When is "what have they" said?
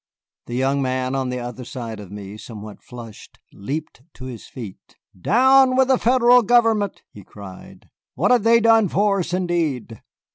8.15-8.59